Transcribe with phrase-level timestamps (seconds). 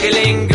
[0.00, 0.48] killing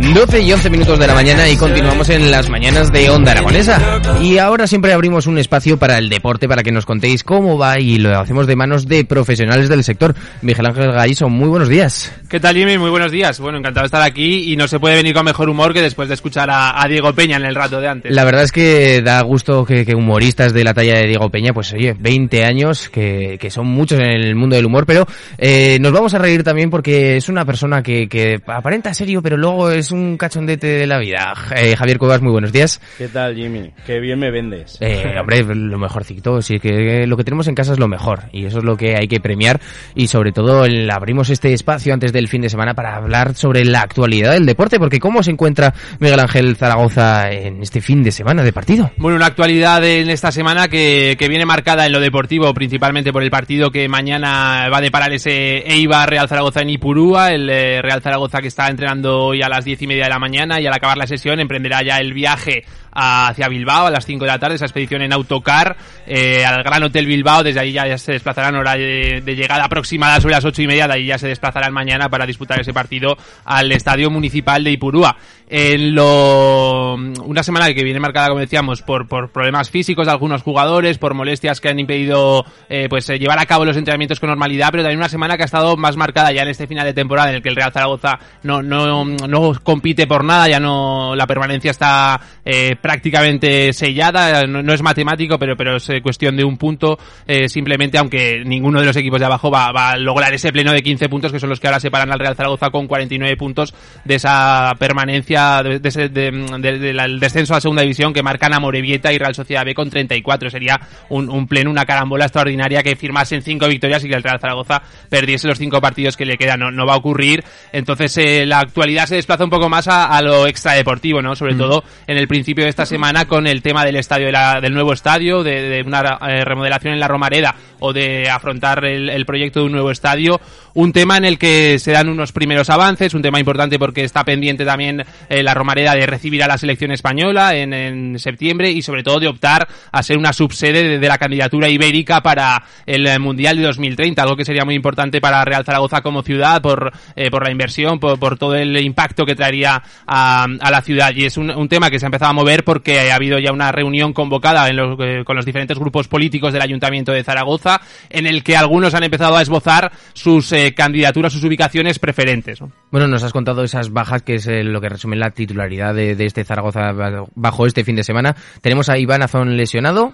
[0.00, 4.00] 12 y 11 minutos de la mañana y continuamos en las mañanas de Onda Aragonesa.
[4.22, 7.80] Y ahora siempre abrimos un espacio para el deporte, para que nos contéis cómo va
[7.80, 10.14] y lo hacemos de manos de profesionales del sector.
[10.40, 12.12] Miguel Ángel Gaiso, muy buenos días.
[12.28, 12.78] ¿Qué tal, Jimmy?
[12.78, 13.40] Muy buenos días.
[13.40, 16.08] Bueno, encantado de estar aquí y no se puede venir con mejor humor que después
[16.08, 18.14] de escuchar a, Diego Peña en el rato de antes.
[18.14, 21.72] La verdad es que da gusto que, humoristas de la talla de Diego Peña, pues
[21.72, 25.06] oye, 20 años, que, que son muchos en el mundo del humor, pero
[25.38, 29.36] eh, nos vamos a reír también porque es una persona que, que aparenta serio, pero
[29.36, 31.34] luego es un cachondete de la vida.
[31.54, 32.80] Eh, Javier Cuevas, muy buenos días.
[32.96, 33.72] ¿Qué tal, Jimmy?
[33.86, 34.78] Qué bien me vendes.
[34.80, 38.46] Eh, hombre, lo mejorcito, sí, que lo que tenemos en casa es lo mejor y
[38.46, 39.60] eso es lo que hay que premiar
[39.94, 43.80] y sobre todo abrimos este espacio antes del fin de semana para hablar sobre la
[43.80, 48.42] actualidad del deporte, porque ¿cómo se encuentra Miguel Ángel Zaragoza en este fin de semana
[48.42, 48.90] de partido?
[48.96, 53.22] Bueno, una actualidad en esta semana que, que viene marcada en lo deportivo, principalmente por
[53.22, 57.82] el partido que mañana va a deparar ese Eibar Real Zaragoza en Ipurúa, el eh,
[57.82, 60.66] Real Zaragoza que está entrenando hoy a las diez y media de la mañana y
[60.66, 62.64] al acabar la sesión emprenderá ya el viaje
[62.98, 65.76] hacia Bilbao a las 5 de la tarde, esa expedición en autocar
[66.06, 70.34] eh, al Gran Hotel Bilbao, desde ahí ya, se desplazarán hora de, llegada aproximada sobre
[70.34, 73.70] las 8 y media, de ahí ya se desplazarán mañana para disputar ese partido al
[73.72, 75.16] Estadio Municipal de Ipurúa.
[75.50, 80.98] En lo, una semana que viene marcada, como decíamos, por, problemas físicos de algunos jugadores,
[80.98, 84.68] por molestias que han impedido eh, pues eh, llevar a cabo los entrenamientos con normalidad,
[84.70, 87.30] pero también una semana que ha estado más marcada ya en este final de temporada
[87.30, 92.18] en el que el Real Zaragoza no compite por nada, ya no la permanencia está
[92.42, 97.50] eh, prácticamente sellada, no, es matemático, pero, pero es eh, cuestión de un punto, eh,
[97.50, 101.10] simplemente aunque ninguno de los equipos de abajo va, a lograr ese pleno de 15
[101.10, 103.74] puntos, que son los que ahora separan al Real Zaragoza con 49 puntos
[104.06, 109.18] de esa permanencia, de, ese, del descenso a segunda división que marcan a Morevieta y
[109.18, 110.48] Real Sociedad B con 34.
[110.48, 110.80] Sería
[111.10, 114.80] un, pleno, una carambola extraordinaria que firmasen cinco victorias y que el Real Zaragoza
[115.10, 116.60] perdiese los cinco partidos que le quedan.
[116.60, 117.44] No, no va a ocurrir.
[117.70, 121.34] Entonces la actualidad se desplaza un poco más a, a lo extradeportivo, ¿no?
[121.34, 121.58] Sobre mm.
[121.58, 124.26] todo en el principio de esta semana con el tema del estadio
[124.60, 129.60] del nuevo estadio, de, una eh, remodelación en la Romareda o de afrontar el, proyecto
[129.60, 130.40] de un nuevo estadio.
[130.74, 134.24] Un tema en el que se dan unos primeros avances, un tema importante porque está
[134.24, 139.02] pendiente también eh, la Romareda de recibir a la selección española en, septiembre y sobre
[139.02, 143.64] todo de optar a ser una subsede de, la candidatura ibérica para el Mundial de
[143.64, 147.50] 2030, algo que sería muy importante para Real Zaragoza como ciudad por, eh, por la
[147.50, 151.12] inversión, por, todo el impacto que traería a, la ciudad.
[151.14, 153.72] Y es un, tema que se ha empezado a mover porque ha habido ya una
[153.72, 157.67] reunión convocada eh, con los diferentes grupos políticos del Ayuntamiento de Zaragoza,
[158.10, 162.58] en el que algunos han empezado a esbozar sus eh, candidaturas, sus ubicaciones preferentes.
[162.90, 166.14] Bueno, nos has contado esas bajas, que es eh, lo que resume la titularidad de,
[166.14, 166.92] de, este Zaragoza
[167.34, 168.36] bajo este fin de semana.
[168.60, 170.12] Tenemos a Iván Azón lesionado.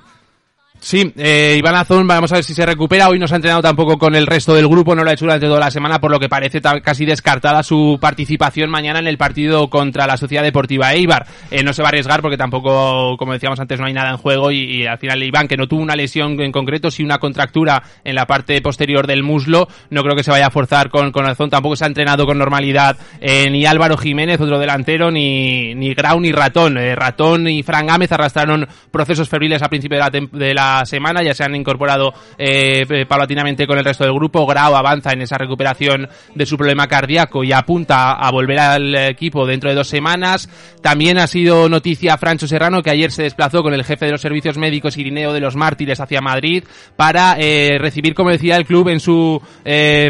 [0.84, 3.09] Sí, eh, Iván Azón, vamos a ver si se recupera.
[3.09, 5.25] Hoy no se ha entrenado tampoco con el resto del grupo, no lo ha hecho
[5.25, 9.17] durante toda la semana, por lo que parece casi descartada su participación mañana en el
[9.17, 11.27] partido contra la Sociedad Deportiva Eibar.
[11.50, 14.19] Eh, no se va a arriesgar porque tampoco, como decíamos antes, no hay nada en
[14.19, 17.83] juego y, al final Iván, que no tuvo una lesión en concreto, sí una contractura
[18.05, 21.49] en la parte posterior del muslo, no creo que se vaya a forzar con, Azón.
[21.49, 26.21] Tampoco se ha entrenado con normalidad eh, ni Álvaro Jiménez, otro delantero, ni, ni Grau
[26.21, 26.77] ni Ratón.
[26.77, 31.23] Eh, Ratón y Fran Gámez arrastraron procesos febriles a principio de la, de la semana,
[31.23, 34.47] ya se han incorporado eh, eh, paulatinamente con el resto del grupo.
[34.47, 39.47] Grau avanza en esa recuperación de su problema cardíaco y apunta a volver al equipo
[39.47, 40.49] dentro de dos semanas.
[40.83, 44.21] También ha sido noticia Francho Serrano que ayer se desplazó con el jefe de los
[44.21, 46.65] servicios médicos Irineo de los Mártires hacia Madrid
[46.97, 49.41] para eh, recibir, como decía el club en su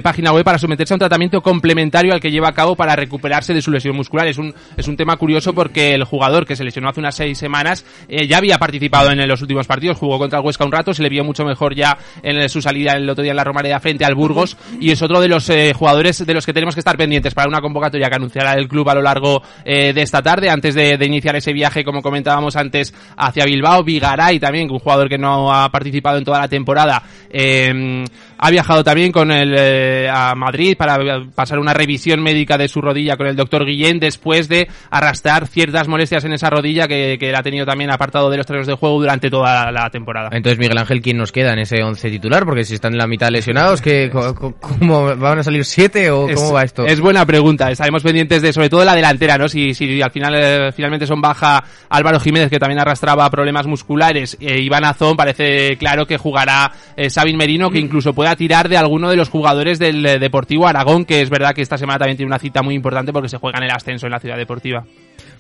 [0.03, 3.55] página web, para someterse a un tratamiento complementario al que lleva a cabo para recuperarse
[3.55, 4.27] de su lesión muscular.
[4.27, 7.39] Es un, es un tema curioso porque el jugador que se lesionó hace unas seis
[7.39, 11.03] semanas ya había participado en los últimos partidos, jugó contra el Huesca un rato, se
[11.03, 14.05] le vio mucho mejor ya en su salida el otro día en la Romareda frente
[14.05, 14.57] al Burgos.
[14.81, 17.49] Y es otro de los eh, jugadores de los que tenemos que estar pendientes para
[17.49, 20.49] una convocatoria que anunciará el club a lo largo eh, de esta tarde.
[20.49, 25.19] Antes de, iniciar ese viaje como comentábamos antes hacia Bilbao, Vigaray también, un jugador que
[25.19, 28.05] no ha participado en toda la temporada eh,
[28.39, 30.99] ha viajado también con el, eh, a Madrid para
[31.35, 35.89] pasar una revisión médica de su rodilla con el doctor Guillén después de arrastrar ciertas
[35.89, 39.01] molestias en esa rodilla que, que ha tenido también apartado de los terrenos de juego
[39.01, 40.31] durante toda la, temporada.
[40.33, 42.45] Entonces, Miguel Ángel, ¿quién nos queda en ese once titular?
[42.45, 46.53] Porque si están en la mitad lesionados, ¿qué, ¿cómo van a salir siete o cómo
[46.53, 46.85] va esto?
[46.87, 47.71] Es buena pregunta.
[47.71, 49.49] Estaremos pendientes de, sobre todo, la delantera, ¿no?
[49.49, 54.37] Si, si al final eh, finalmente son baja Álvaro Jiménez, que también arrastraba problemas musculares,
[54.41, 58.79] e Iván Azón, parece claro que jugará eh, Sabin Merino, que incluso pueda tirar de
[58.79, 62.31] alguno de los jugadores del Deportivo Aragón, que es verdad que esta semana también tiene
[62.31, 64.83] una cita muy importante porque se juega en el ascenso en la ciudad deportiva.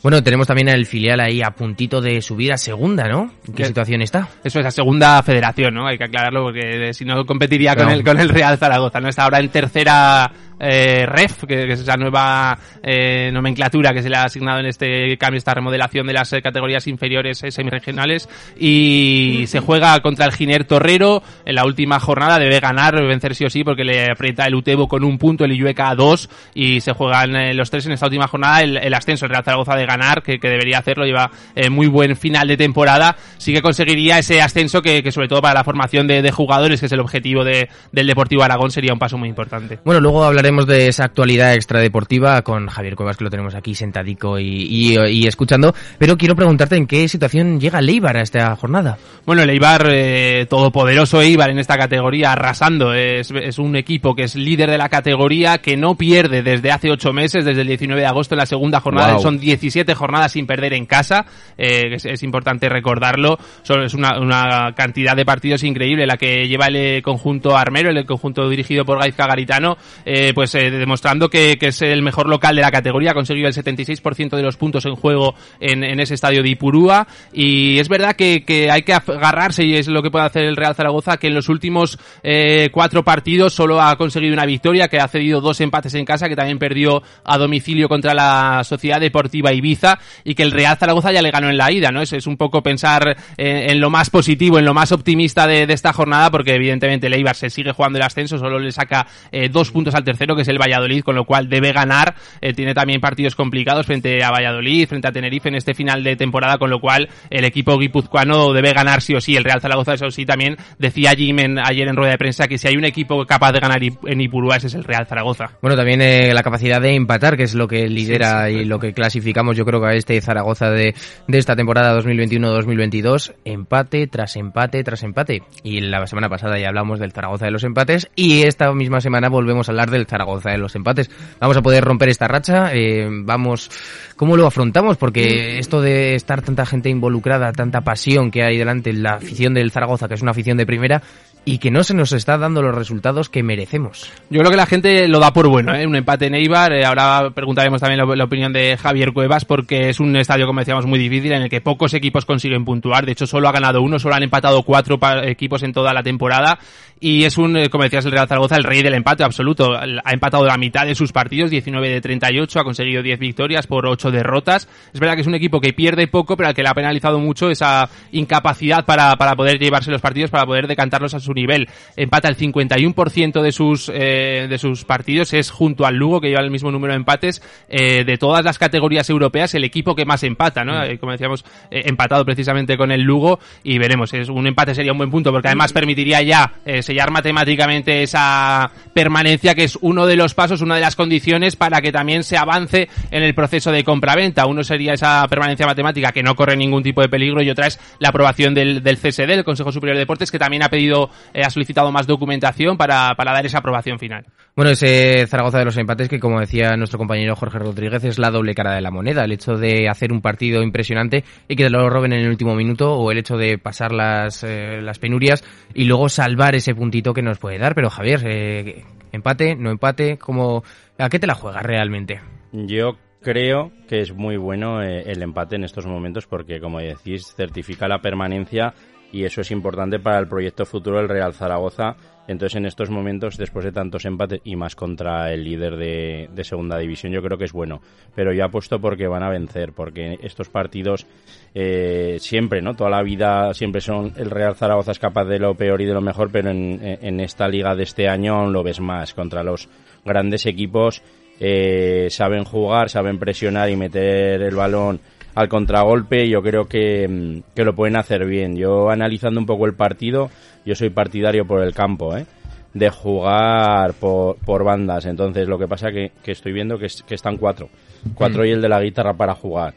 [0.02, 3.32] Bueno, tenemos también el filial ahí a puntito de subir a segunda, ¿no?
[3.48, 4.28] ¿En qué, situación está?
[4.44, 5.86] Eso es, a segunda federación, ¿no?
[5.86, 9.08] Hay que aclararlo porque si no competiría con, el, con el Real Zaragoza, ¿no?
[9.08, 10.30] Está ahora en tercera
[10.64, 15.16] eh, REF, que, es esa nueva eh, nomenclatura que se le ha asignado en este
[15.18, 18.28] cambio, esta remodelación de las eh, categorías inferiores eh, semiregionales.
[18.58, 22.38] Y se juega contra el Giner Torrero en la última jornada.
[22.38, 25.52] Debe ganar, vencer sí o sí, porque le aprieta el Utebo con un punto, el
[25.52, 26.28] Illueca a dos.
[26.54, 28.62] Y se juegan los tres en esta última jornada.
[28.62, 31.30] El, ascenso, el Real Zaragoza de ganar, que, debería hacerlo, lleva
[31.70, 33.16] muy buen final de temporada.
[33.38, 36.92] Sí que conseguiría ese ascenso que, sobre todo para la formación de, jugadores, que es
[36.92, 39.78] el objetivo de, del Deportivo Aragón, sería un paso muy importante.
[39.84, 44.38] Bueno, luego hablaremos de esa actualidad extradeportiva con Javier Cuevas, que lo tenemos aquí sentadico
[44.38, 45.74] y, escuchando.
[45.98, 48.96] Pero quiero preguntarte en qué situación llega Leibar a esta jornada.
[49.26, 52.94] Bueno, el Eibar, eh, todopoderoso Eibar en esta categoría, arrasando.
[52.94, 57.12] Es, un equipo que es líder de la categoría, que no pierde desde hace ocho
[57.12, 59.18] meses, desde el 19 de agosto en la segunda jornada.
[59.18, 61.26] Son 17 jornadas sin perder en casa.
[61.58, 63.38] Eh, es, importante recordarlo.
[63.62, 68.84] es una, cantidad de partidos increíble la que lleva el conjunto armero, el conjunto dirigido
[68.84, 69.76] por Gaizka Garitano.
[70.04, 73.54] Eh, pues eh, demostrando que, es el mejor local de la categoría, ha conseguido el
[73.54, 78.44] 76% de los puntos en juego en, ese estadio de Ipurúa y es verdad que,
[78.70, 81.48] hay que agarrarse y es lo que puede hacer el Real Zaragoza que en los
[81.48, 86.04] últimos eh, cuatro partidos solo ha conseguido una victoria, que ha cedido dos empates en
[86.04, 90.76] casa, que también perdió a domicilio contra la Sociedad Deportiva Ibiza y que el Real
[90.76, 92.02] Zaragoza ya le ganó en la ida, ¿no?
[92.02, 95.92] Es, es un poco pensar en, lo más positivo, en lo más optimista de, esta
[95.92, 99.70] jornada porque evidentemente el Eibar se sigue jugando el ascenso, solo le saca eh, dos
[99.70, 102.14] puntos al tercero que es el Valladolid, con lo cual debe ganar.
[102.40, 106.16] Eh, tiene también partidos complicados frente a Valladolid, frente a Tenerife en este final de
[106.16, 109.36] temporada, con lo cual el equipo guipuzcoano debe ganar sí o sí.
[109.36, 112.68] El Real Zaragoza, eso sí, también decía Jim ayer en rueda de prensa que si
[112.68, 115.50] hay un equipo capaz de ganar en Ipurúa, ese es el Real Zaragoza.
[115.60, 118.92] Bueno, también eh, la capacidad de empatar, que es lo que lidera y lo que
[118.92, 120.94] clasificamos, yo creo que a este Zaragoza de,
[121.28, 125.42] de esta temporada 2021-2022, empate tras empate tras empate.
[125.62, 129.28] Y la semana pasada ya hablamos del Zaragoza de los empates y esta misma semana
[129.28, 131.10] volvemos a hablar del Zaragoza en los empates.
[131.40, 132.70] Vamos a poder romper esta racha.
[132.72, 133.70] Eh, vamos,
[134.16, 134.96] ¿cómo lo afrontamos?
[134.96, 139.70] Porque esto de estar tanta gente involucrada, tanta pasión que hay delante, la afición del
[139.70, 141.02] Zaragoza, que es una afición de primera,
[141.44, 144.10] y que no se nos está dando los resultados que merecemos.
[144.30, 145.86] Yo creo que la gente lo da por bueno, ¿eh?
[145.86, 146.72] un empate en Eibar.
[146.72, 150.86] Eh, ahora preguntaremos también la, opinión de Javier Cuevas porque es un estadio, como decíamos,
[150.86, 153.04] muy difícil en el que pocos equipos consiguen puntuar.
[153.04, 156.58] De hecho, solo ha ganado uno, solo han empatado cuatro equipos en toda la temporada.
[157.06, 159.74] Y es un, eh, como decías, el Real Zaragoza, el rey del empate absoluto.
[159.74, 163.86] Ha empatado la mitad de sus partidos, 19 de 38, ha conseguido 10 victorias por
[163.86, 164.66] 8 derrotas.
[164.90, 167.18] Es verdad que es un equipo que pierde poco, pero al que le ha penalizado
[167.18, 171.68] mucho esa incapacidad para, para poder llevarse los partidos, para poder decantarlos a su nivel.
[171.94, 176.40] Empata el 51% de sus, eh, de sus partidos, es junto al Lugo, que lleva
[176.40, 180.22] el mismo número de empates, eh, de todas las categorías europeas, el equipo que más
[180.22, 180.72] empata, ¿no?
[180.72, 180.92] Mm.
[180.92, 184.92] Eh, como decíamos, eh, empatado precisamente con el Lugo, y veremos, es un empate sería
[184.92, 186.54] un buen punto, porque además permitiría ya
[186.94, 191.80] sellar matemáticamente esa permanencia, que es uno de los pasos, una de las condiciones para
[191.80, 194.46] que también se avance en el proceso de compra-venta.
[194.46, 197.80] Uno sería esa permanencia matemática que no corre ningún tipo de peligro, y otra es
[197.98, 201.50] la aprobación del, del CSD, el Consejo Superior de Deportes, que también ha pedido, a
[201.50, 204.24] solicitado más documentación para, para dar esa aprobación final.
[204.56, 208.30] Bueno, ese Zaragoza de los empates que, como decía nuestro compañero Jorge Rodríguez, es la
[208.30, 209.24] doble cara de la moneda.
[209.24, 212.54] El hecho de hacer un partido impresionante y que te lo roben en el último
[212.54, 215.42] minuto o el hecho de pasar las, eh, las penurias
[215.74, 217.74] y luego salvar ese puntito que nos puede dar.
[217.74, 220.62] Pero Javier, eh, empate, no empate, ¿cómo,
[220.98, 222.20] ¿a qué te la juegas realmente?
[222.52, 227.34] Yo creo que es muy bueno eh, el empate en estos momentos porque, como decís,
[227.36, 228.72] certifica la permanencia
[229.10, 231.96] y eso es importante para el proyecto futuro del Real Zaragoza.
[232.26, 236.78] Entonces, en estos momentos, después de tantos empates y más contra el líder de, segunda
[236.78, 237.80] división, yo creo que es bueno.
[238.14, 241.06] Pero yo apuesto porque van a vencer, porque estos partidos
[241.54, 242.74] eh, siempre, ¿no?
[242.74, 245.94] Toda la vida siempre son el Real Zaragoza es capaz de lo peor y de
[245.94, 249.12] lo mejor, pero en, esta liga de este año aún lo ves más.
[249.12, 249.68] Contra los
[250.04, 251.02] grandes equipos
[251.40, 255.00] eh, saben jugar, saben presionar y meter el balón
[255.34, 258.56] al contragolpe, yo creo que, que, lo pueden hacer bien.
[258.56, 260.30] Yo analizando un poco el partido,
[260.64, 262.26] yo soy partidario por el campo, ¿eh?
[262.72, 265.06] de jugar por, por bandas.
[265.06, 267.68] Entonces lo que pasa que, que estoy viendo que, que están cuatro.
[268.14, 268.46] Cuatro mm.
[268.46, 269.74] y el de la guitarra para jugar.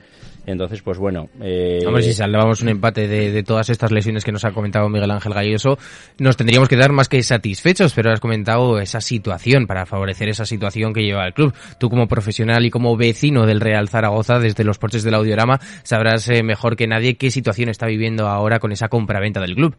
[0.48, 1.30] Entonces, pues bueno.
[1.42, 1.84] Eh...
[1.86, 5.34] Hombre, si salvábamos un empate de, todas estas lesiones que nos ha comentado Miguel Ángel
[5.34, 5.78] Galloso,
[6.20, 10.46] nos tendríamos que dar más que satisfechos, pero has comentado esa situación, para favorecer esa
[10.46, 11.54] situación que lleva el club.
[11.78, 16.30] Tú como profesional y como vecino del Real Zaragoza, desde los porches del Audiorama, sabrás
[16.30, 19.76] eh, mejor que nadie qué situación está viviendo ahora con esa compraventa del club.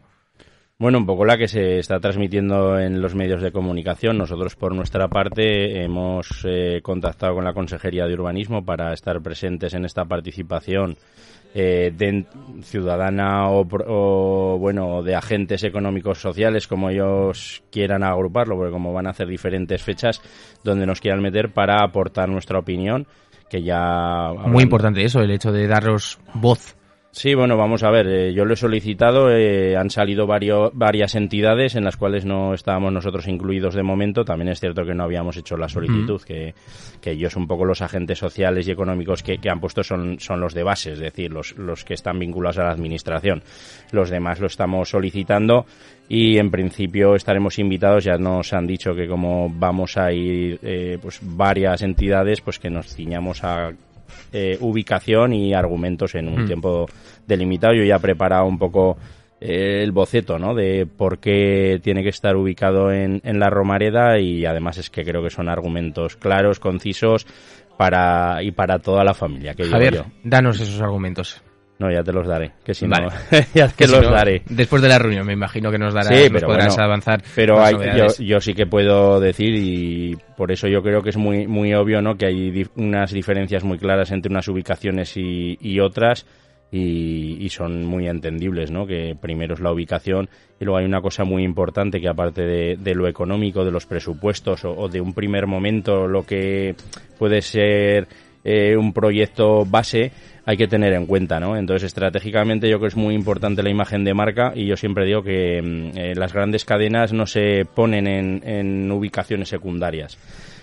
[0.81, 4.17] Bueno, un poco la que se está transmitiendo en los medios de comunicación.
[4.17, 9.73] Nosotros, por nuestra parte, hemos eh, contactado con la Consejería de Urbanismo para estar presentes
[9.73, 10.95] en esta participación
[11.53, 12.25] eh, de
[12.61, 19.09] ciudadana o, bueno de agentes económicos sociales como ellos quieran agruparlo porque como van a
[19.09, 20.21] hacer diferentes fechas
[20.63, 23.07] donde nos quieran meter para aportar nuestra opinión
[23.49, 26.75] que ya muy importante eso el hecho de daros voz
[27.11, 28.07] Sí, bueno, vamos a ver.
[28.07, 29.31] Eh, yo lo he solicitado.
[29.31, 34.23] Eh, han salido varias entidades en las cuales no estábamos nosotros incluidos de momento.
[34.23, 36.53] También es cierto que no habíamos hecho la solicitud, que,
[37.01, 40.39] que ellos un poco los agentes sociales y económicos que, que han puesto son, son
[40.39, 43.41] los de base, es decir, los, los que están vinculados a la administración.
[43.91, 45.65] Los demás lo estamos solicitando
[46.07, 48.03] y en principio estaremos invitados.
[48.03, 52.69] Ya nos han dicho que como vamos a ir eh, pues varias entidades, pues que
[52.69, 53.71] nos ciñamos a
[54.31, 56.47] eh, ubicación y argumentos en un hmm.
[56.47, 56.85] tiempo
[57.27, 57.73] delimitado.
[57.73, 58.97] Yo ya he preparado un poco
[59.41, 60.53] eh, el boceto, ¿no?
[60.53, 65.03] De por qué tiene que estar ubicado en, en la Romareda y además es que
[65.03, 67.25] creo que son argumentos claros, concisos
[67.77, 69.53] para y para toda la familia.
[69.53, 71.41] Que Javier, danos esos argumentos.
[71.79, 72.51] No, ya te los daré.
[72.61, 72.97] Que si no,
[73.55, 74.43] ya te los daré.
[74.49, 77.23] Después de la reunión, me imagino que nos darás, sí, pero podrás avanzar.
[77.33, 81.17] Pero hay, yo, yo, sí que puedo decir y por eso yo creo que es
[81.17, 82.15] muy muy obvio, ¿no?
[82.17, 86.25] Que hay unas diferencias muy claras entre unas ubicaciones y, y otras.
[86.71, 88.85] Y, y, son muy entendibles, ¿no?
[88.85, 92.77] Que primero es la ubicación y luego hay una cosa muy importante que aparte de,
[92.77, 96.75] de lo económico, de los presupuestos o, o, de un primer momento, lo que
[97.17, 98.07] puede ser
[98.43, 100.11] eh, un proyecto base,
[100.45, 101.57] hay que tener en cuenta, ¿no?
[101.57, 105.05] Entonces, estratégicamente yo creo que es muy importante la imagen de marca y yo siempre
[105.05, 110.17] digo que mm, eh, las grandes cadenas no se ponen en, ubicaciones secundarias.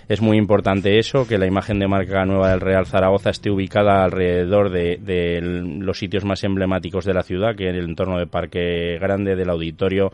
[0.09, 4.05] Es muy importante eso, que la imagen de marca nueva del Real Zaragoza esté ubicada
[4.05, 8.99] alrededor de, los sitios más emblemáticos de la ciudad, que es el entorno del Parque
[9.01, 10.13] Grande, del auditorio,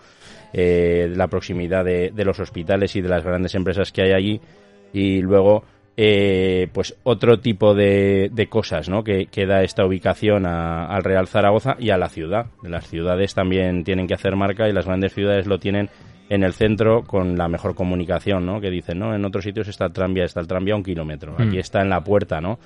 [0.53, 4.41] eh, la proximidad de, de los hospitales y de las grandes empresas que hay allí.
[4.95, 5.65] Y luego
[5.97, 9.05] eh, pues otro tipo de, de cosas ¿no?
[9.05, 12.47] que, que, da esta ubicación al Real Zaragoza y a la ciudad.
[12.63, 15.91] Las ciudades también tienen que hacer marca y las grandes ciudades lo tienen
[16.31, 18.59] en el centro con la mejor comunicación, ¿no?
[18.59, 19.15] Que dicen, ¿no?
[19.15, 21.35] En otros sitios está el tranvía, está el tranvía a un kilómetro.
[21.35, 21.61] Aquí mm.
[21.61, 22.59] está en la puerta, ¿no?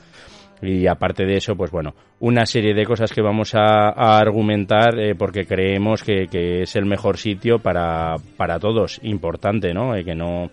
[0.63, 5.15] Y aparte de eso, pues bueno, una serie de cosas que vamos a, argumentar eh,
[5.17, 9.01] porque creemos que, que, es el mejor sitio para, para todos.
[9.03, 9.97] Importante, ¿no?
[9.97, 10.49] Eh, que no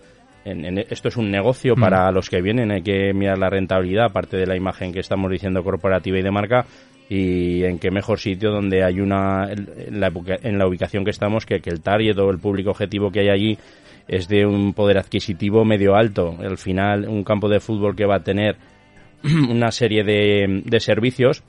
[0.46, 2.14] esto es un negocio para mm.
[2.14, 5.64] los que vienen, hay que mirar la rentabilidad, aparte de la imagen que estamos diciendo
[5.64, 6.66] corporativa y de marca,
[7.10, 11.70] y en qué mejor sitio donde hay una, en la, ubicación que estamos, que, que
[11.70, 13.58] el target o el público objetivo que hay allí
[14.08, 16.36] es de un poder adquisitivo medio alto.
[16.40, 18.58] Al final, un campo de fútbol que va a tener
[19.50, 21.44] una serie de, de servicios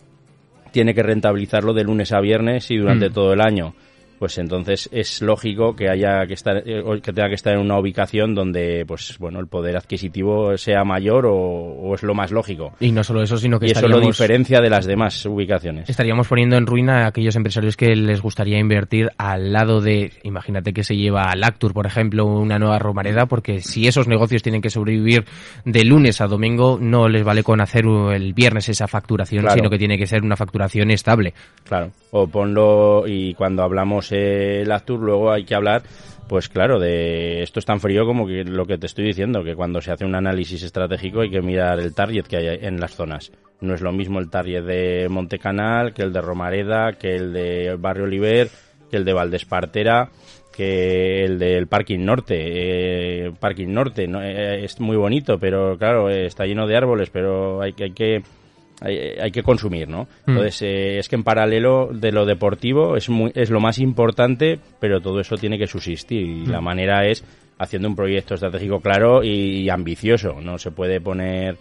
[0.70, 3.12] tiene que rentabilizarlo de lunes a viernes y durante mm.
[3.12, 3.74] todo el año
[4.18, 7.78] pues entonces es lógico que haya que estar eh, que tenga que estar en una
[7.78, 12.72] ubicación donde pues bueno el poder adquisitivo sea mayor o, es lo más lógico.
[12.80, 15.88] Y no solo eso sino que y eso lo diferencia de las demás ubicaciones.
[15.88, 20.72] Estaríamos poniendo en ruina a aquellos empresarios que les gustaría invertir al lado de imagínate
[20.72, 24.62] que se lleva a Lactur por ejemplo una nueva Romareda porque si esos negocios tienen
[24.62, 25.24] que sobrevivir
[25.64, 29.78] de lunes a domingo no les vale con hacer el viernes esa facturación sino que
[29.78, 31.34] tiene que ser una facturación estable.
[31.64, 31.90] Claro.
[32.10, 35.82] O ponlo y cuando hablamos el Actur, luego hay que hablar,
[36.28, 39.54] pues claro, de esto es tan frío como que lo que te estoy diciendo, que
[39.54, 42.94] cuando se hace un análisis estratégico hay que mirar el target que hay en las
[42.94, 43.32] zonas.
[43.60, 47.76] No es lo mismo el target de Montecanal que el de Romareda, que el de
[47.78, 48.48] Barrio Oliver,
[48.90, 50.10] que el de Valdespartera,
[50.54, 52.36] que el del Parking Norte.
[52.38, 54.22] Eh, Parking Norte ¿no?
[54.22, 58.22] Eh, es muy bonito, pero claro, está lleno de árboles, pero hay, hay que
[58.80, 60.02] hay, que consumir, ¿no?
[60.26, 60.30] Hmm.
[60.30, 64.58] Entonces, eh, es que en paralelo de lo deportivo es, muy, es lo más importante,
[64.80, 66.64] pero todo eso tiene que subsistir y la hmm.
[66.64, 67.24] manera es
[67.58, 70.40] haciendo un proyecto estratégico claro y, ambicioso.
[70.40, 71.56] No se puede poner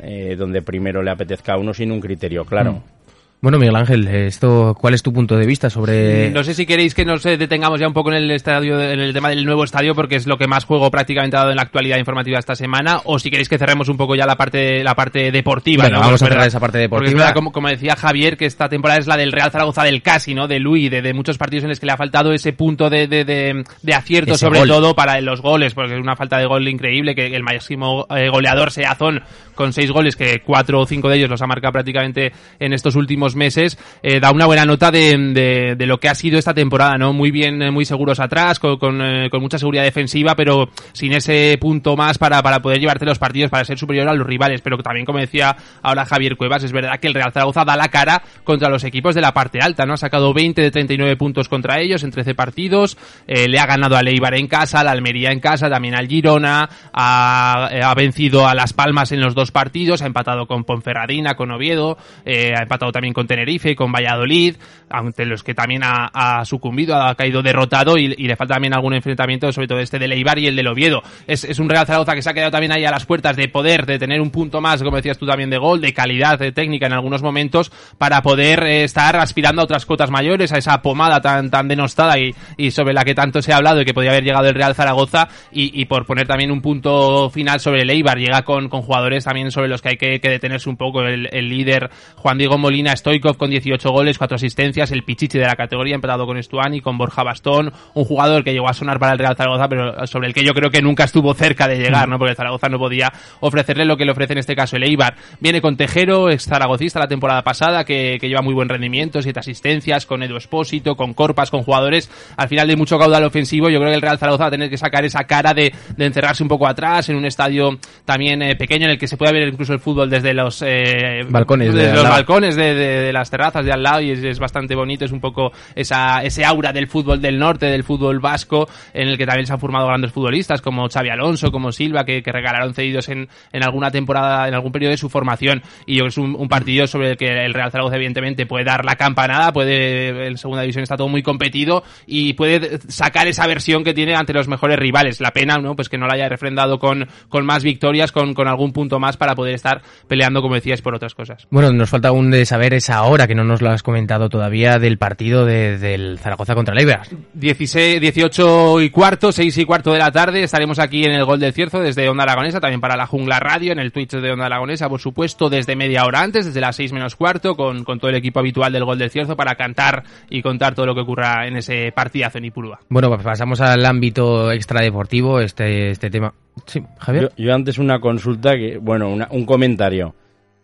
[0.00, 2.72] eh, donde primero le apetezca a uno sin un criterio claro.
[2.72, 2.99] Hmm.
[3.42, 6.28] Bueno, Miguel Ángel, esto, ¿cuál es tu punto de vista sobre...?
[6.30, 9.00] No sé si queréis que nos eh, detengamos ya un poco en el estadio, en
[9.00, 11.56] el tema del nuevo estadio, porque es lo que más juego prácticamente ha dado en
[11.56, 14.84] la actualidad informativa esta semana, o si queréis que cerremos un poco ya la parte,
[14.84, 15.88] la parte deportiva.
[15.88, 16.00] ¿no?
[16.00, 17.32] vamos a cerrar esa parte deportiva.
[17.32, 20.46] Como, como, decía Javier, que esta temporada es la del Real Zaragoza del casi, ¿no?
[20.46, 23.06] De Luis, de, de muchos partidos en los que le ha faltado ese punto de,
[23.06, 27.14] de, de, acierto, sobre todo para los goles, porque es una falta de gol increíble,
[27.14, 29.22] que el máximo eh, goleador sea Azón,
[29.54, 32.96] con seis goles, que cuatro o cinco de ellos los ha marcado prácticamente en estos
[32.96, 33.78] últimos meses.
[34.02, 37.12] Eh, da una buena nota de, de, lo que ha sido esta temporada, ¿no?
[37.12, 41.56] Muy bien, eh, muy seguros atrás, con, eh, con, mucha seguridad defensiva, pero sin ese
[41.60, 44.60] punto más para, para poder llevarte los partidos, para ser superior a los rivales.
[44.62, 47.88] Pero también, como decía ahora Javier Cuevas, es verdad que el Real Zaragoza da la
[47.88, 49.94] cara contra los equipos de la parte alta, ¿no?
[49.94, 52.96] Ha sacado 20 de 39 puntos contra ellos en 13 partidos,
[53.26, 56.68] le ha ganado a Leibar en casa, a la Almería en casa, también al Girona,
[56.92, 61.50] ha, ha, vencido a Las Palmas en los dos partidos, ha empatado con Ponferradina, con
[61.50, 61.96] Oviedo,
[62.26, 64.56] ha empatado también con Tenerife, con Valladolid,
[64.88, 69.52] ante los que también ha, sucumbido, ha caído derrotado y, le falta también algún enfrentamiento,
[69.52, 71.02] sobre todo este de Leibar y el del Oviedo.
[71.26, 73.48] Es, es, un Real Zaragoza que se ha quedado también ahí a las puertas de
[73.48, 76.52] poder, de tener un punto más, como decías tú también, de gol, de calidad de
[76.52, 80.82] técnica en algunos momentos, para poder eh, estar aspirando a otras cotas mayores, a esa
[80.82, 83.94] pomada tan, tan denostada y, y, sobre la que tanto se ha hablado y que
[83.94, 87.82] podía haber llegado el Real Zaragoza y, y por poner también un punto final sobre
[87.82, 90.76] el Eibar, llega con, con jugadores también sobre los que hay que, que detenerse un
[90.76, 95.44] poco, el, líder Juan Diego Molina Stoikov con 18 goles, cuatro asistencias, el pichichi de
[95.44, 99.14] la categoría, empezado con Estuani, con Borja Bastón, un jugador que llegó a sonar para
[99.14, 102.08] el Real Zaragoza, pero sobre el que yo creo que nunca estuvo cerca de llegar,
[102.08, 102.18] ¿no?
[102.18, 105.16] Porque el Zaragoza no podía ofrecerle lo que le ofrece en este caso el Eibar.
[105.40, 109.40] Viene con Tejero, ex zaragocista la temporada pasada, que, que lleva muy buen rendimiento, siete
[109.40, 113.80] asistencias, con Edu Espósito, con Corpas, con jugadores, al final de mucho caudal ofensivo, yo
[113.80, 116.44] creo que el Real Zaragoza va a tener que sacar esa cara de, de encerrarse
[116.44, 119.48] un poco atrás, en un estadio también eh, pequeño, en el que se puede ver
[119.48, 123.30] incluso el fútbol desde los eh, balcones, desde de los balcones de, de, de, las
[123.30, 126.72] terrazas de al lado y es, es, bastante bonito, es un poco esa, ese aura
[126.72, 130.12] del fútbol del norte, del fútbol vasco, en el que también se han formado grandes
[130.12, 134.54] futbolistas como Xavi Alonso, como Silva, que, que regalaron cedidos en, en alguna temporada, en
[134.54, 137.54] algún periodo de su formación, y yo es un, un, partido sobre el que el
[137.54, 141.84] Real Zaragoza evidentemente puede dar la campanada, puede, en segunda división está todo muy competido,
[142.06, 145.20] y puede sacar esa versión que tiene ante los mejores rivales.
[145.20, 145.76] La pena, ¿no?
[145.76, 149.16] Pues que no la haya refrendado con, con más victorias, con, con algún punto más
[149.16, 151.46] para poder estar peleando, como decías, por otras cosas.
[151.50, 154.78] Bueno, nos falta aún de saber esa hora que no nos lo has comentado todavía
[154.78, 157.06] del partido de, del Zaragoza contra el Eibar.
[157.34, 161.40] 16, 18 y cuarto, 6 y cuarto de la tarde, estaremos aquí en el Gol
[161.40, 164.46] del Cierzo desde Onda Aragonesa, también para la Jungla Radio, en el Twitch de Onda
[164.46, 168.10] Aragonesa, por supuesto, desde media hora antes, desde las 6 menos cuarto, con, con todo
[168.10, 171.46] el equipo habitual del Gol del Cierzo para cantar y contar todo lo que ocurra
[171.46, 172.80] en ese partidazo en Ipurúa.
[172.88, 176.32] Bueno, pues pasamos al ámbito extradeportivo, este, este tema.
[176.66, 177.30] Sí, Javier.
[177.36, 180.14] Yo, yo antes una consulta que, bueno, una, un comentario.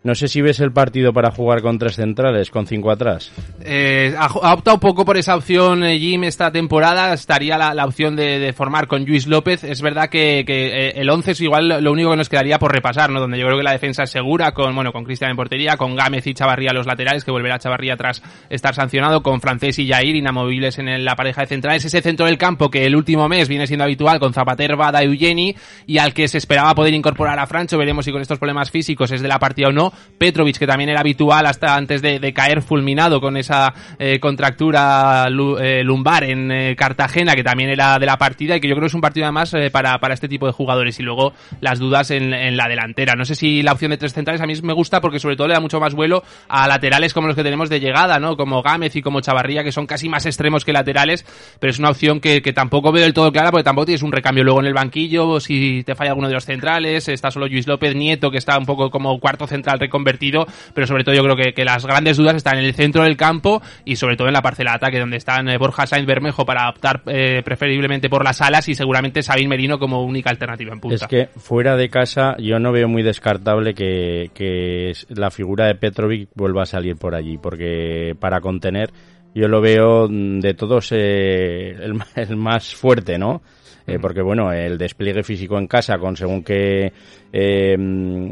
[0.06, 3.32] No sé si ves el partido para jugar con tres centrales, con cinco atrás.
[3.60, 7.12] Eh, ha, ha, optado poco por esa opción eh, Jim esta temporada.
[7.12, 9.64] Estaría la, opción de, formar con Luis López.
[9.64, 13.10] Es verdad que, eh, el 11 es igual lo único que nos quedaría por repasar,
[13.10, 13.18] ¿no?
[13.18, 15.96] Donde yo creo que la defensa es segura, con, bueno, con Cristian en portería, con
[15.96, 20.14] Gámez y Chavarría los laterales, que volverá Chavarría tras estar sancionado, con Francés y Jair
[20.14, 21.84] inamovibles en la pareja de centrales.
[21.84, 25.06] Ese centro del campo que el último mes viene siendo habitual con Zapater, Bada y
[25.06, 27.76] Eugeni, y al que se esperaba poder incorporar a Francho.
[27.76, 29.95] Veremos si con estos problemas físicos es de la partida o no.
[30.18, 35.82] Petrovic, que también era habitual hasta antes de, caer fulminado con esa eh, contractura eh,
[35.84, 38.88] lumbar en eh, Cartagena, que también era de la partida y que yo creo que
[38.88, 40.98] es un partido además para, para este tipo de jugadores.
[40.98, 43.14] Y luego las dudas en, en, la delantera.
[43.14, 45.48] No sé si la opción de tres centrales a mí me gusta porque sobre todo
[45.48, 48.36] le da mucho más vuelo a laterales como los que tenemos de llegada, ¿no?
[48.36, 51.24] Como Gámez y como Chavarría, que son casi más extremos que laterales,
[51.60, 54.12] pero es una opción que, que tampoco veo del todo clara porque tampoco tienes un
[54.12, 57.66] recambio luego en el banquillo, si te falla alguno de los centrales, está solo Luis
[57.66, 61.36] López Nieto, que está un poco como cuarto central reconvertido pero sobre todo yo creo
[61.36, 64.42] que, las grandes dudas están en el centro del campo y sobre todo en la
[64.42, 68.40] parcela de ataque, donde están eh, Borja Sainz Bermejo para optar eh, preferiblemente por las
[68.40, 70.94] alas y seguramente Sabin Merino como única alternativa en punta.
[70.94, 76.28] Es que fuera de casa yo no veo muy descartable que, la figura de Petrovic
[76.34, 78.90] vuelva a salir por allí, porque para contener
[79.34, 81.94] yo lo veo de todos eh, el
[82.36, 83.42] más fuerte, ¿no?
[83.86, 86.92] Eh, porque bueno, el despliegue físico en casa con según qué
[87.32, 87.76] eh,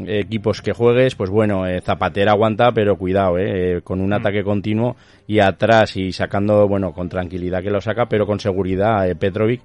[0.07, 4.95] equipos que juegues, pues bueno, eh, Zapatera aguanta, pero cuidado, eh, con un ataque continuo
[5.27, 9.61] y atrás y sacando, bueno, con tranquilidad que lo saca, pero con seguridad Petrovic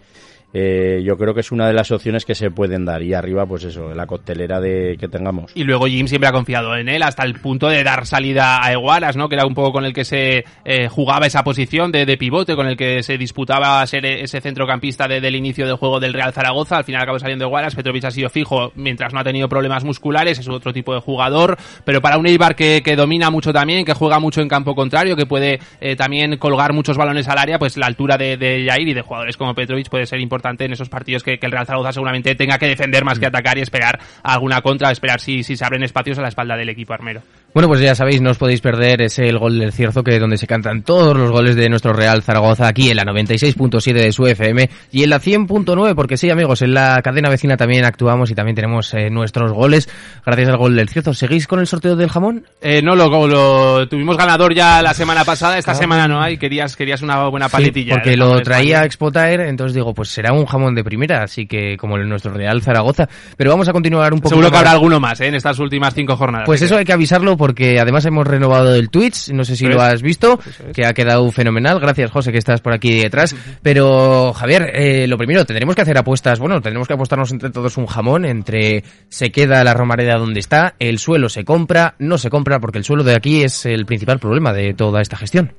[0.53, 3.03] eh, yo creo que es una de las opciones que se pueden dar.
[3.03, 5.53] Y arriba, pues eso, la coctelera de que tengamos.
[5.55, 8.73] Y luego Jim siempre ha confiado en él hasta el punto de dar salida a
[8.73, 9.29] Eguaras, ¿no?
[9.29, 12.67] Que era un poco con el que se eh, jugaba esa posición de, pivote, con
[12.67, 16.77] el que se disputaba ser ese centrocampista desde el inicio del juego del Real Zaragoza.
[16.77, 17.75] Al final acabó saliendo Eguaras.
[17.75, 20.39] Petrovic ha sido fijo mientras no ha tenido problemas musculares.
[20.39, 21.57] Es otro tipo de jugador.
[21.85, 25.17] Pero para un Eibar que, que domina mucho también, que juega mucho en campo contrario,
[25.17, 28.89] que puede eh, también colgar muchos balones al área, pues la altura de, de Jair
[28.89, 31.93] y de jugadores como Petrovic puede ser importante en esos partidos que, el Real Zaragoza
[31.93, 33.29] seguramente tenga que defender más que mm.
[33.29, 36.69] atacar y esperar alguna contra, esperar si, si se abren espacios a la espalda del
[36.69, 37.23] equipo armero.
[37.53, 40.21] Bueno, pues ya sabéis, no os podéis perder ese el gol del Cierzo, que es
[40.21, 44.13] donde se cantan todos los goles de nuestro Real Zaragoza, aquí en la 96.7 de
[44.13, 48.31] su FM y en la 100.9, porque sí, amigos, en la cadena vecina también actuamos
[48.31, 49.89] y también tenemos eh, nuestros goles,
[50.25, 51.13] gracias al gol del Cierzo.
[51.13, 52.45] ¿Seguís con el sorteo del jamón?
[52.61, 56.77] Eh, no, lo, lo, tuvimos ganador ya la semana pasada, esta semana no hay, querías,
[56.77, 57.95] querías una buena paletilla.
[57.95, 61.97] porque lo traía Expotaer, entonces digo, pues será un jamón de primera, así que como
[61.97, 63.09] el nuestro Real Zaragoza.
[63.37, 64.29] Pero vamos a continuar un poco.
[64.29, 65.27] Seguro que habrá alguno más, ¿eh?
[65.27, 66.47] en estas últimas cinco jornadas.
[66.47, 69.81] Pues eso hay que avisarlo porque además hemos renovado el Twitch, no sé si lo
[69.81, 70.39] has visto,
[70.75, 71.81] que ha quedado fenomenal.
[71.81, 73.35] Gracias, José, que estás por aquí detrás.
[73.63, 77.79] Pero, Javier, eh, lo primero, tendremos que hacer apuestas, bueno, tendremos que apostarnos entre todos
[77.79, 82.29] un jamón, entre se queda la romareda donde está, el suelo se compra, no se
[82.29, 85.55] compra, porque el suelo de aquí es el principal problema de toda esta gestión.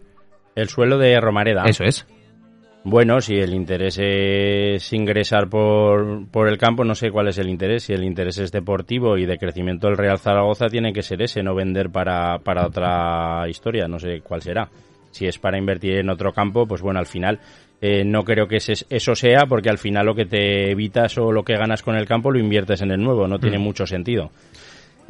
[0.55, 1.63] El suelo de Romareda.
[1.65, 2.05] Eso es.
[2.83, 7.47] Bueno, si el interés es ingresar por, por el campo, no sé cuál es el
[7.47, 7.83] interés.
[7.83, 11.43] Si el interés es deportivo y de crecimiento del Real Zaragoza, tiene que ser ese,
[11.43, 14.67] no vender para, para otra historia, no sé cuál será.
[15.11, 17.39] Si es para invertir en otro campo, pues bueno, al final
[17.81, 21.43] eh, no creo que eso sea, porque al final lo que te evitas o lo
[21.43, 23.61] que ganas con el campo lo inviertes en el nuevo, no tiene mm.
[23.61, 24.31] mucho sentido.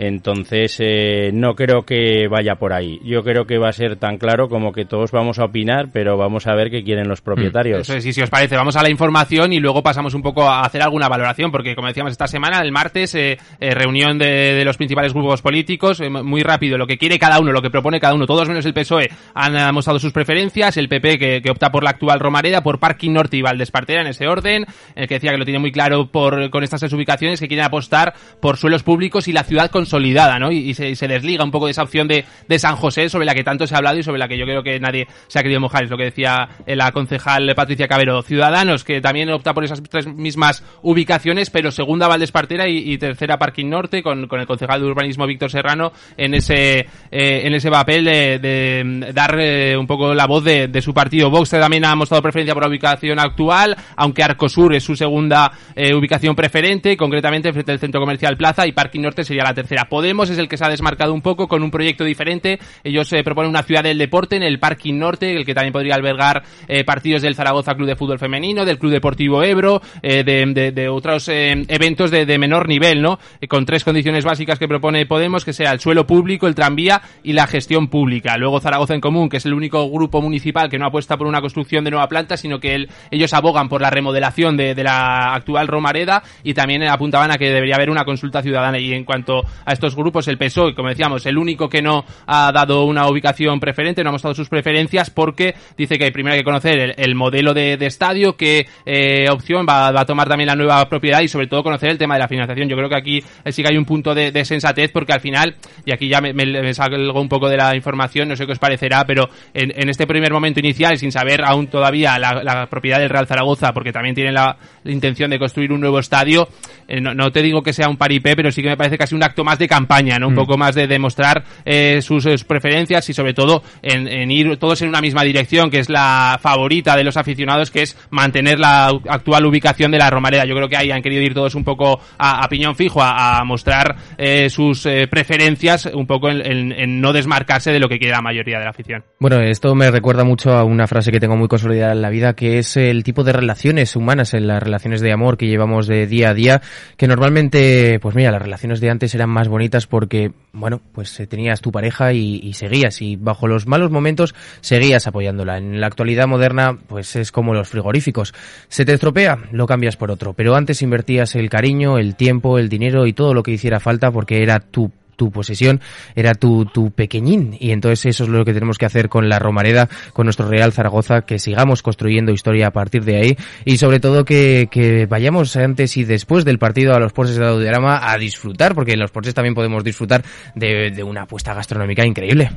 [0.01, 2.99] Entonces, eh, no creo que vaya por ahí.
[3.03, 6.17] Yo creo que va a ser tan claro como que todos vamos a opinar, pero
[6.17, 7.87] vamos a ver qué quieren los propietarios.
[7.87, 10.61] Eso sí, si os parece, vamos a la información y luego pasamos un poco a
[10.61, 14.75] hacer alguna valoración, porque como decíamos esta semana, el martes, eh, eh, reunión de, los
[14.75, 18.25] principales grupos políticos, muy rápido, lo que quiere cada uno, lo que propone cada uno,
[18.25, 22.19] todos menos el PSOE han mostrado sus preferencias, el PP que, opta por la actual
[22.19, 25.59] Romareda, por Parking Norte y Valdespartera en ese orden, el que decía que lo tiene
[25.59, 29.69] muy claro por, con estas ubicaciones, que quieren apostar por suelos públicos y la ciudad
[29.69, 30.51] con consolidada, ¿no?
[30.51, 32.23] Y, se, desliga un poco de esa opción de,
[32.57, 34.63] San José sobre la que tanto se ha hablado y sobre la que yo creo
[34.63, 35.83] que nadie se ha querido mojar.
[35.83, 38.21] Es lo que decía la concejal Patricia Cabero.
[38.21, 43.37] Ciudadanos, que también opta por esas tres mismas ubicaciones, pero segunda Valdespartera y, y tercera
[43.37, 48.05] Parking Norte, con, el concejal de urbanismo Víctor Serrano en ese, eh, en ese papel
[48.05, 51.29] de, de dar eh, un poco la voz de, su partido.
[51.29, 55.93] Vox también ha mostrado preferencia por la ubicación actual, aunque Arcosur es su segunda eh,
[55.93, 59.80] ubicación preferente, concretamente frente al centro comercial Plaza, y Parking Norte sería la tercera.
[59.89, 62.59] Podemos es el que se ha desmarcado un poco con un proyecto diferente.
[62.83, 65.95] Ellos eh, proponen una ciudad del deporte en el Parking Norte, el que también podría
[65.95, 70.89] albergar eh, partidos del Zaragoza Club de Fútbol Femenino, del Club Deportivo Ebro, eh, de,
[70.89, 73.19] otros eventos de, menor nivel, ¿no?
[73.47, 77.33] con tres condiciones básicas que propone Podemos, que sea el suelo público, el tranvía y
[77.33, 78.37] la gestión pública.
[78.37, 81.41] Luego Zaragoza en Común, que es el único grupo municipal que no apuesta por una
[81.41, 86.23] construcción de nueva planta, sino que ellos abogan por la remodelación de, la actual Romareda
[86.43, 88.79] y también apuntaban a que debería haber una consulta ciudadana.
[88.79, 92.51] Y en cuanto a estos grupos, el PSOE, como decíamos, el único que no ha
[92.51, 96.43] dado una ubicación preferente, no ha mostrado sus preferencias porque dice que hay primero que
[96.43, 101.21] conocer el, modelo de, estadio, qué eh, opción va, a tomar también la nueva propiedad
[101.21, 102.69] y sobre todo conocer el tema de la financiación.
[102.69, 105.91] Yo creo que aquí sí que hay un punto de, sensatez porque al final, y
[105.91, 109.29] aquí ya me, salgo un poco de la información, no sé qué os parecerá, pero
[109.53, 113.91] en, este primer momento inicial, sin saber aún todavía la, propiedad del Real Zaragoza, porque
[113.91, 116.47] también tienen la, intención de construir un nuevo estadio,
[116.87, 119.15] eh, no, no, te digo que sea un paripé, pero sí que me parece casi
[119.15, 120.35] un acto más de campaña un mm.
[120.35, 125.01] poco más de demostrar eh, sus, preferencias y sobre todo en, ir todos en una
[125.01, 129.91] misma dirección, que es la favorita de los aficionados, que es mantener la actual ubicación
[129.91, 130.45] de la Romareda.
[130.45, 133.95] Yo creo que ahí han querido ir todos un poco a, piñón fijo, a, mostrar
[134.17, 138.59] eh, sus eh, preferencias, un poco en, no desmarcarse de lo que quiere la mayoría
[138.59, 139.03] de la afición.
[139.19, 142.33] Bueno, esto me recuerda mucho a una frase que tengo muy consolidada en la vida,
[142.33, 146.07] que es el tipo de relaciones humanas, en las relaciones de amor que llevamos de
[146.07, 146.61] día a día,
[146.97, 151.19] que normalmente, pues mira, las relaciones de antes eran más bonitas por porque, bueno, pues
[151.19, 155.59] eh, tenías tu pareja y, seguías y bajo los malos momentos seguías apoyándola.
[155.59, 158.33] En la actualidad moderna, pues es como los frigoríficos.
[158.67, 160.33] Se te estropea, lo cambias por otro.
[160.33, 164.09] Pero antes invertías el cariño, el tiempo, el dinero y todo lo que hiciera falta
[164.09, 165.81] porque era tu tu posesión
[166.15, 167.55] era tu, tu pequeñín.
[167.59, 170.73] Y entonces eso es lo que tenemos que hacer con la Romareda, con nuestro Real
[170.73, 175.55] Zaragoza, que sigamos construyendo historia a partir de ahí y sobre todo que, que vayamos
[175.55, 179.11] antes y después del partido a los porses de Audiorama a disfrutar, porque en los
[179.11, 180.23] porses también podemos disfrutar
[180.55, 182.49] de, de una apuesta gastronómica increíble.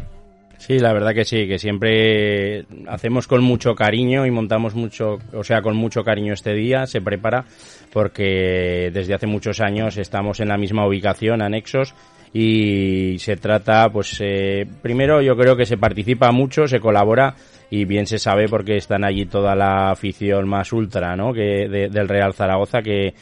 [0.67, 5.45] Sí, la verdad que sí, que siempre hacemos con mucho cariño y montamos mucho, o
[5.45, 7.45] sea, con mucho cariño este día, se prepara
[7.93, 11.95] porque desde hace muchos años estamos en la misma ubicación, anexos,
[12.35, 17.37] y se trata, pues, eh, primero yo creo que se participa mucho, se colabora
[17.71, 21.33] y bien se sabe porque están allí toda la afición más ultra, ¿no?
[21.33, 23.15] Que del Real Zaragoza que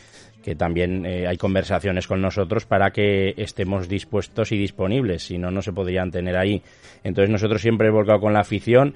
[0.42, 5.50] que también eh, hay conversaciones con nosotros para que estemos dispuestos y disponibles, si no,
[5.50, 6.62] no se podrían tener ahí.
[7.04, 8.94] Entonces nosotros siempre hemos volcado con la afición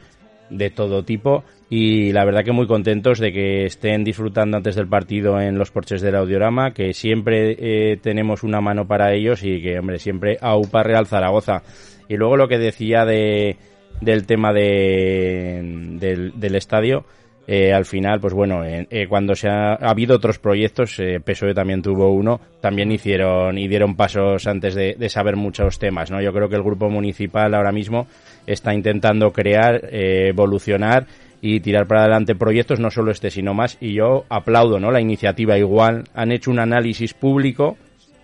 [0.50, 4.86] de todo tipo y la verdad que muy contentos de que estén disfrutando antes del
[4.86, 9.60] partido en los porches del Audiorama, que siempre eh, tenemos una mano para ellos y
[9.60, 11.62] que, hombre, siempre AUPA Real Zaragoza.
[12.08, 13.56] Y luego lo que decía de,
[14.00, 17.04] del tema de, del estadio,
[17.48, 21.80] eh, al final, pues bueno, eh, cuando se ha, habido otros proyectos, eh, PSOE también
[21.80, 26.20] tuvo uno, también hicieron y dieron pasos antes de, saber muchos temas, ¿no?
[26.20, 28.08] Yo creo que el grupo municipal ahora mismo
[28.46, 31.06] está intentando crear, eh, evolucionar
[31.40, 34.90] y tirar para adelante proyectos, no solo este, sino más, y yo aplaudo, ¿no?
[34.90, 37.76] La iniciativa igual, han hecho un análisis público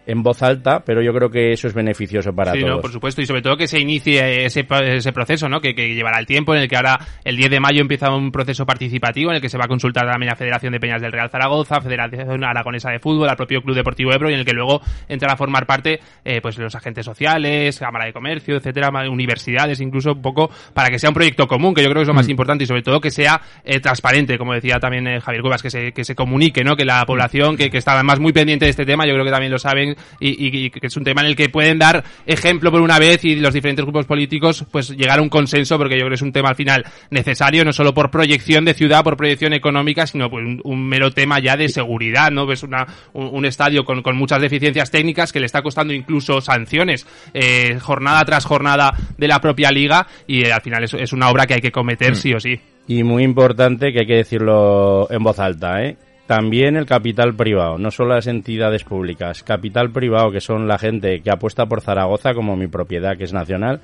[0.06, 2.76] en voz alta, pero yo creo que eso es beneficioso para sí, todos.
[2.76, 5.60] No, por supuesto, y sobre todo que se inicie ese, ese proceso, ¿no?
[5.60, 8.32] Que, que, llevará el tiempo, en el que ahora el 10 de mayo empieza un
[8.32, 11.12] proceso participativo en el que se va a consultar también a Federación de Peñas del
[11.12, 14.52] Real Zaragoza, Federación Aragonesa de Fútbol, al propio Club Deportivo Ebro, y en el que
[14.52, 19.80] luego entran a formar parte eh, pues los agentes sociales, Cámara de Comercio, etcétera, universidades,
[19.80, 22.14] incluso un poco para que sea un proyecto común, que yo creo que es lo
[22.14, 22.30] más mm.
[22.30, 25.70] importante, y sobre todo que sea eh, transparente, como decía también eh, Javier Cuevas, que
[25.70, 26.76] se, que se comunique, ¿no?
[26.76, 29.30] Que la población que, que está además muy pendiente de este tema, yo creo que
[29.30, 32.70] también lo saben y, y que es un tema en el que pueden dar ejemplo
[32.70, 36.00] por una vez y los diferentes grupos políticos pues llegar a un consenso porque yo
[36.00, 39.16] creo que es un tema al final necesario no solo por proyección de ciudad, por
[39.16, 42.50] proyección económica, sino pues un, mero tema ya de seguridad, ¿no?
[42.52, 47.06] Es una, un, estadio con, con, muchas deficiencias técnicas que le está costando incluso sanciones
[47.32, 51.30] eh, jornada tras jornada de la propia liga y eh, al final es, es, una
[51.30, 52.16] obra que hay que cometer mm.
[52.16, 52.60] sí o sí.
[52.88, 55.96] Y muy importante que hay que decirlo en voz alta, ¿eh?
[56.26, 61.20] También el capital privado, no solo las entidades públicas, capital privado que son la gente
[61.20, 63.80] que apuesta por Zaragoza como mi propiedad que es nacional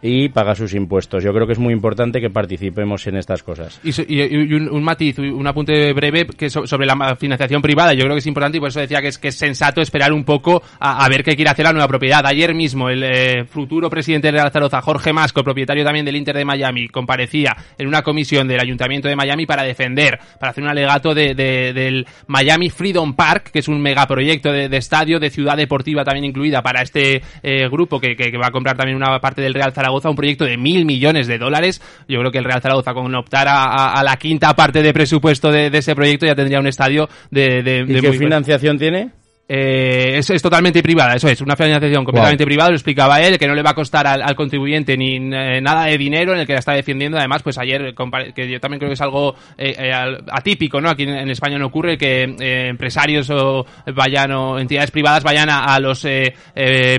[0.00, 1.24] y paga sus impuestos.
[1.24, 3.80] Yo creo que es muy importante que participemos en estas cosas.
[3.82, 7.94] Y, un, matiz, un apunte breve que sobre la financiación privada.
[7.94, 10.12] Yo creo que es importante y por eso decía que es, que es sensato esperar
[10.12, 12.24] un poco a, ver qué quiere hacer la nueva propiedad.
[12.26, 16.36] Ayer mismo el eh, futuro presidente de Real Zaragoza, Jorge Masco, propietario también del Inter
[16.36, 20.70] de Miami, comparecía en una comisión del Ayuntamiento de Miami para defender, para hacer un
[20.70, 25.56] alegato de, del Miami Freedom Park, que es un megaproyecto de, de estadio, de ciudad
[25.56, 29.42] deportiva también incluida para este eh, grupo que, que, va a comprar también una parte
[29.42, 31.80] del Real Zaragoza Zaragoza un proyecto de mil millones de dólares.
[32.08, 35.70] Yo creo que el Real Zaragoza con optar a, la quinta parte de presupuesto de,
[35.72, 37.62] ese proyecto ya tendría un estadio de...
[37.62, 39.10] de, ¿Y qué financiación tiene?
[39.50, 43.54] Eh, es, totalmente privada, eso es, una financiación completamente privada, lo explicaba él, que no
[43.54, 46.58] le va a costar al, contribuyente ni eh, nada de dinero, en el que la
[46.58, 47.16] está defendiendo.
[47.16, 47.94] Además, pues ayer,
[48.34, 49.90] que yo también creo que es algo eh,
[50.30, 50.90] atípico, ¿no?
[50.90, 52.24] Aquí en, España no ocurre que
[52.68, 56.02] empresarios o vayan o entidades privadas vayan a, los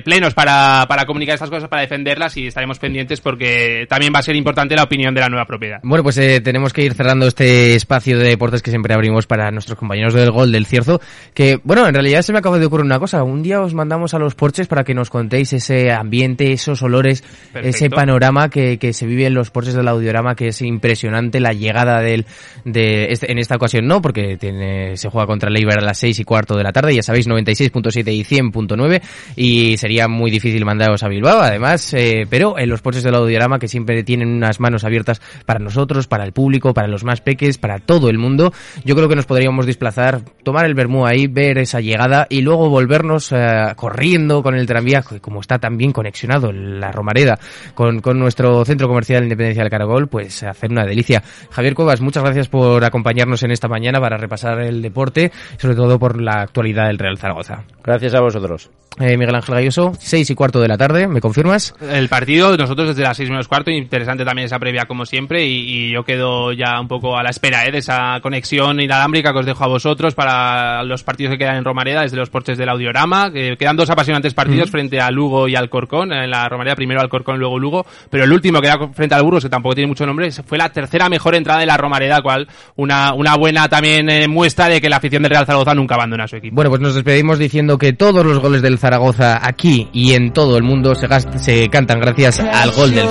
[0.03, 4.23] plenos para, para comunicar estas cosas, para defenderlas y estaremos pendientes porque también va a
[4.23, 5.79] ser importante la opinión de la nueva propiedad.
[5.83, 9.77] Bueno, pues tenemos que ir cerrando este espacio de deportes que siempre abrimos para nuestros
[9.77, 11.01] compañeros del Gol del Cierzo,
[11.33, 13.23] que, bueno, en realidad se me acaba de ocurrir una cosa.
[13.23, 17.23] Un día os mandamos a los porches para que nos contéis ese ambiente, esos olores,
[17.53, 21.53] ese panorama que, que, se vive en los porches del audiorama, que es impresionante la
[21.53, 22.25] llegada del,
[22.65, 26.19] de, este, en esta ocasión no, porque tiene, se juega contra el a las seis
[26.19, 29.01] y cuarto de la tarde, ya sabéis, 96.7 y 100.9,
[29.35, 33.59] y sería muy difícil mandaros a Bilbao, además, eh, pero en los porches del audiorama
[33.59, 37.57] que siempre tienen unas manos abiertas para nosotros, para el público, para los más peques,
[37.57, 41.57] para todo el mundo, yo creo que nos podríamos desplazar, tomar el vermú ahí, ver
[41.57, 46.91] esa llegada y luego volvernos eh, corriendo con el tranvía, como está también conexionado la
[46.91, 47.39] Romareda
[47.73, 51.23] con, con nuestro centro comercial Independencia del Caragol, pues hacer una delicia.
[51.49, 55.99] Javier Cuevas, muchas gracias por acompañarnos en esta mañana para repasar el deporte, sobre todo
[55.99, 57.63] por la actualidad del Real Zaragoza.
[57.83, 58.69] Gracias a vosotros.
[58.99, 61.73] Eh, Miguel Ángel Galloso, seis y cuarto de la tarde, ¿me confirmas?
[61.79, 65.91] El partido, nosotros desde las seis menos cuarto, interesante también esa previa como siempre, y,
[65.91, 67.71] yo quedo ya un poco a la espera ¿eh?
[67.71, 71.63] de esa conexión inalámbrica que os dejo a vosotros para los partidos que quedan en
[71.63, 75.55] Romareda, desde los porches del Audiorama, que quedan dos apasionantes partidos frente a Lugo y
[75.55, 79.23] Alcorcón, en la Romareda primero Alcorcón, luego Lugo, pero el último que era frente al
[79.23, 82.47] Burgos, que tampoco tiene mucho nombre, fue la tercera mejor entrada de la Romareda, cual
[82.75, 86.25] una, una buena también eh, muestra de que la afición del Real Zaragoza nunca abandona
[86.25, 86.55] a su equipo.
[86.55, 90.57] Bueno, pues nos despedimos diciendo que todos los goles del Zaragoza aquí y en todo
[90.57, 91.07] el mundo se,
[91.39, 93.07] se cantan gracias al gol del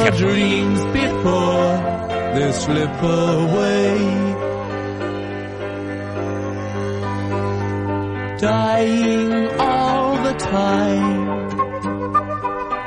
[8.39, 8.79] Cerro.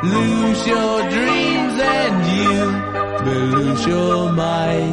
[0.04, 2.56] lose your dreams and you
[3.26, 4.92] will lose your mind.